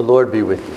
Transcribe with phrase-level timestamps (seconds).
[0.00, 0.76] The Lord be with you.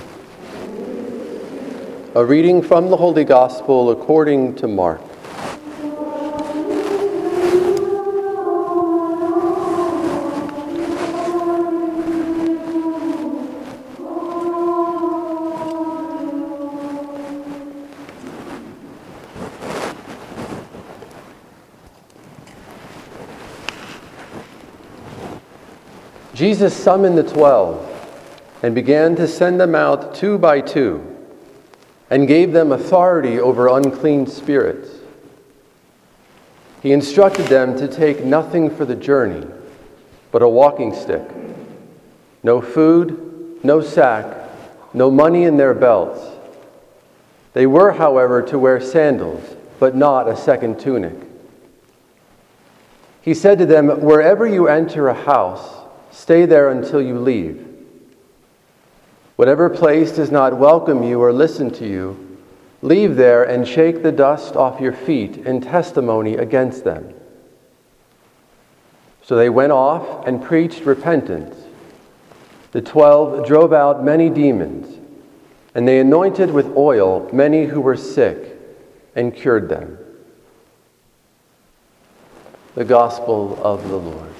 [2.14, 5.00] A reading from the Holy Gospel according to Mark.
[26.34, 27.93] Jesus summoned the twelve
[28.64, 31.06] and began to send them out two by two
[32.10, 34.90] and gave them authority over unclean spirits.
[36.82, 39.46] He instructed them to take nothing for the journey
[40.32, 41.22] but a walking stick,
[42.42, 44.36] no food, no sack,
[44.92, 46.26] no money in their belts.
[47.54, 51.14] They were, however, to wear sandals, but not a second tunic.
[53.22, 55.84] He said to them, Wherever you enter a house,
[56.14, 57.68] Stay there until you leave.
[59.36, 62.38] Whatever place does not welcome you or listen to you,
[62.82, 67.14] leave there and shake the dust off your feet in testimony against them.
[69.24, 71.56] So they went off and preached repentance.
[72.74, 75.00] The twelve drove out many demons,
[75.74, 78.60] and they anointed with oil many who were sick
[79.16, 79.98] and cured them.
[82.76, 84.34] The Gospel of the Lord.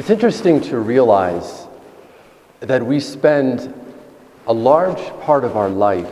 [0.00, 1.66] It's interesting to realize
[2.60, 3.70] that we spend
[4.46, 6.10] a large part of our life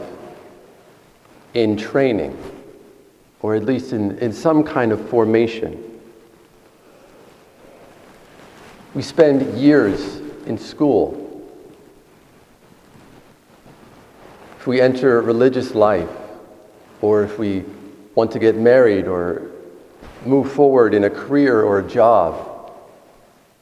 [1.54, 2.36] in training,
[3.40, 5.82] or at least in, in some kind of formation.
[8.92, 11.48] We spend years in school.
[14.58, 16.10] If we enter religious life,
[17.00, 17.64] or if we
[18.14, 19.50] want to get married or
[20.26, 22.57] move forward in a career or a job,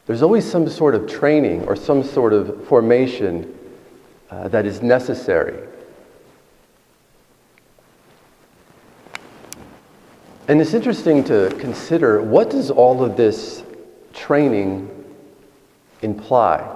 [0.06, 3.52] there's always some sort of training or some sort of formation
[4.30, 5.66] uh, that is necessary.
[10.48, 13.64] And it's interesting to consider what does all of this
[14.12, 14.88] training
[16.02, 16.72] imply?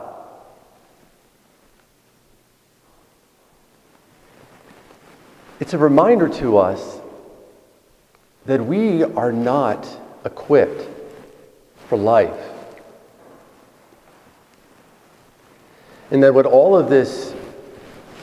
[5.61, 6.99] It's a reminder to us
[8.47, 9.87] that we are not
[10.25, 10.89] equipped
[11.89, 12.60] for life.
[16.11, 17.35] And that what all of this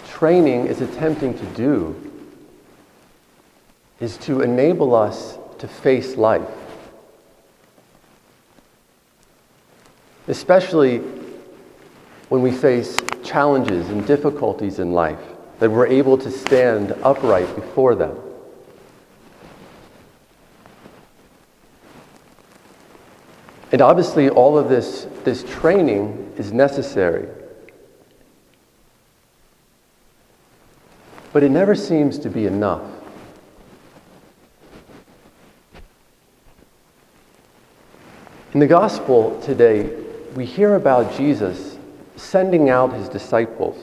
[0.09, 1.95] training is attempting to do
[3.99, 6.47] is to enable us to face life.
[10.27, 10.99] Especially
[12.29, 15.19] when we face challenges and difficulties in life,
[15.59, 18.17] that we're able to stand upright before them.
[23.71, 27.27] And obviously, all of this, this training is necessary.
[31.33, 32.83] But it never seems to be enough.
[38.53, 39.93] In the gospel today,
[40.35, 41.77] we hear about Jesus
[42.15, 43.77] sending out his disciples.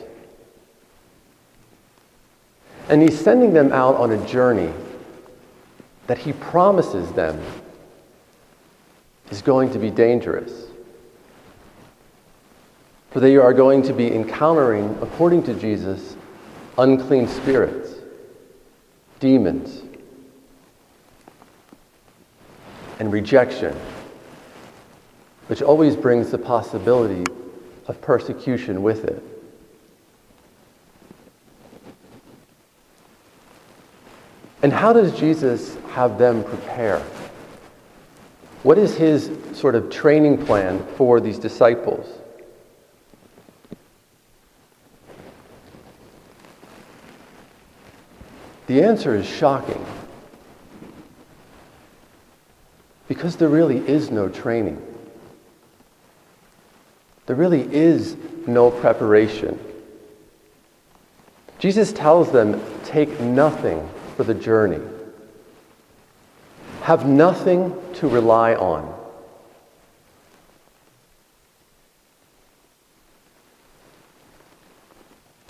[2.89, 4.73] And he's sending them out on a journey
[6.07, 7.41] that he promises them
[9.31, 10.67] is going to be dangerous.
[13.11, 16.17] For they are going to be encountering, according to Jesus,
[16.79, 17.95] unclean spirits,
[19.21, 19.83] demons,
[22.99, 23.75] and rejection,
[25.47, 27.25] which always brings the possibility
[27.87, 29.23] of persecution with it.
[34.63, 37.01] And how does Jesus have them prepare?
[38.63, 42.24] What is his sort of training plan for these disciples?
[48.75, 49.87] The answer is shocking.
[53.07, 54.83] Because there really is no training.
[57.27, 58.17] There really is
[58.49, 59.61] no preparation.
[61.61, 64.81] Jesus tells them, take nothing for the journey.
[66.83, 68.93] Have nothing to rely on.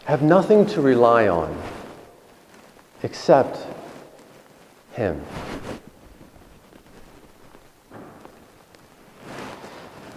[0.05, 1.59] Have nothing to rely on
[3.05, 3.59] except
[4.95, 5.23] Him.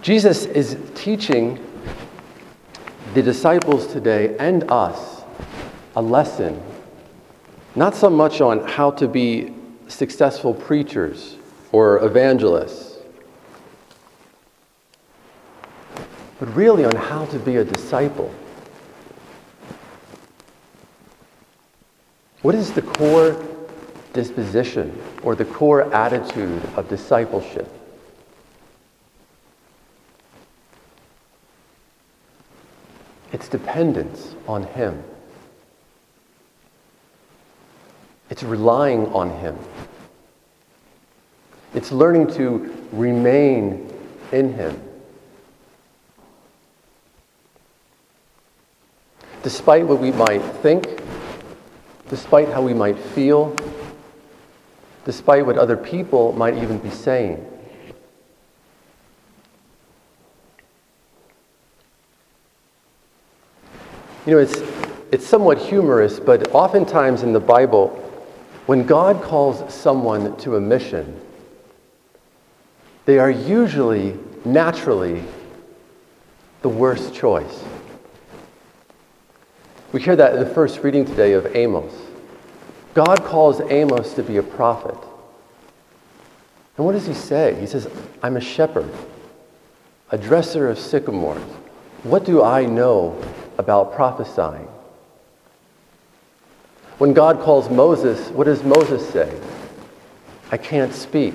[0.00, 1.62] Jesus is teaching
[3.12, 5.22] the disciples today and us
[5.96, 6.60] a lesson,
[7.74, 9.52] not so much on how to be
[9.88, 11.36] successful preachers
[11.72, 12.96] or evangelists,
[16.40, 18.32] but really on how to be a disciple.
[22.48, 23.46] What is the core
[24.14, 27.70] disposition or the core attitude of discipleship?
[33.32, 35.04] It's dependence on Him.
[38.30, 39.58] It's relying on Him.
[41.74, 43.92] It's learning to remain
[44.32, 44.82] in Him.
[49.42, 51.02] Despite what we might think,
[52.08, 53.54] despite how we might feel,
[55.04, 57.44] despite what other people might even be saying.
[64.26, 64.60] You know, it's,
[65.10, 67.88] it's somewhat humorous, but oftentimes in the Bible,
[68.66, 71.18] when God calls someone to a mission,
[73.06, 75.24] they are usually, naturally,
[76.60, 77.64] the worst choice.
[79.92, 81.94] We hear that in the first reading today of Amos.
[82.92, 84.98] God calls Amos to be a prophet.
[86.76, 87.58] And what does he say?
[87.58, 87.88] He says,
[88.22, 88.90] I'm a shepherd,
[90.10, 91.42] a dresser of sycamores.
[92.02, 93.20] What do I know
[93.56, 94.68] about prophesying?
[96.98, 99.40] When God calls Moses, what does Moses say?
[100.50, 101.34] I can't speak.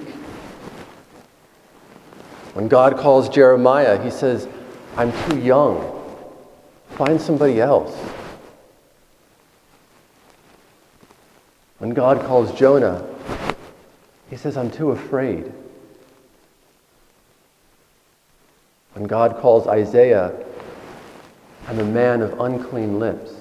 [2.54, 4.48] When God calls Jeremiah, he says,
[4.96, 5.90] I'm too young.
[6.92, 7.98] Find somebody else.
[11.84, 13.06] When God calls Jonah,
[14.30, 15.52] he says, I'm too afraid.
[18.94, 20.34] When God calls Isaiah,
[21.68, 23.34] I'm a man of unclean lips.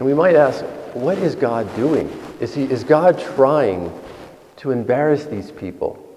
[0.00, 0.64] And we might ask,
[0.94, 2.10] what is God doing?
[2.40, 3.96] Is, he, is God trying
[4.56, 6.13] to embarrass these people?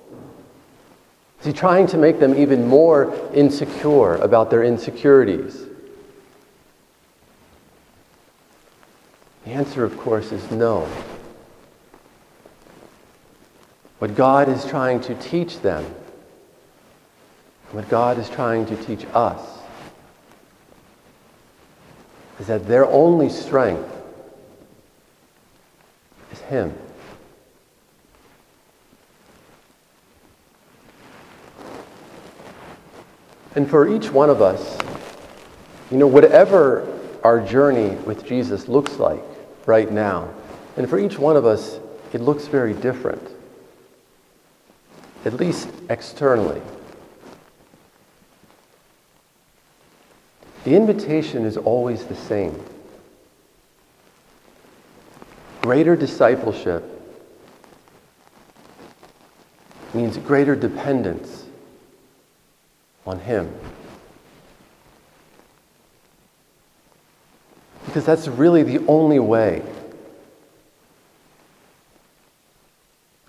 [1.47, 5.63] Is he trying to make them even more insecure about their insecurities?
[9.45, 10.85] The answer, of course, is no.
[13.99, 15.85] What God is trying to teach them,
[17.71, 19.39] what God is trying to teach us,
[22.41, 23.89] is that their only strength
[26.33, 26.77] is Him.
[33.57, 34.77] And for each one of us,
[35.89, 36.87] you know, whatever
[37.23, 39.23] our journey with Jesus looks like
[39.65, 40.31] right now,
[40.75, 41.79] and for each one of us,
[42.13, 43.27] it looks very different
[45.25, 46.61] at least externally.
[50.63, 52.63] The invitation is always the same
[55.63, 56.83] greater discipleship
[59.95, 61.46] means greater dependence
[63.07, 63.51] on Him.
[67.85, 69.63] Because that's really the only way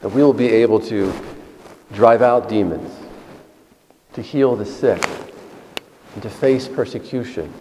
[0.00, 1.12] that we will be able to
[1.92, 2.92] drive out demons,
[4.14, 5.02] to heal the sick,
[6.14, 7.52] and to face persecution.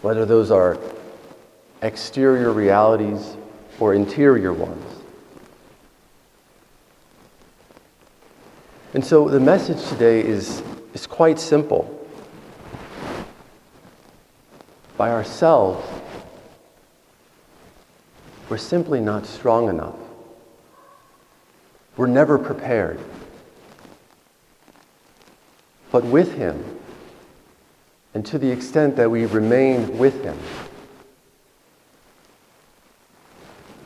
[0.00, 0.78] Whether those are
[1.82, 3.36] exterior realities
[3.78, 4.95] or interior ones.
[8.96, 10.62] And so the message today is,
[10.94, 12.08] is quite simple.
[14.96, 15.86] By ourselves,
[18.48, 19.96] we're simply not strong enough.
[21.98, 22.98] We're never prepared.
[25.92, 26.64] But with Him,
[28.14, 30.38] and to the extent that we remain with Him,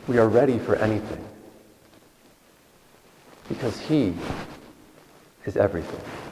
[0.06, 1.24] we are ready for anything.
[3.48, 4.14] Because He
[5.50, 6.29] is everything.